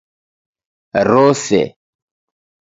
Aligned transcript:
Rose 1.09 1.61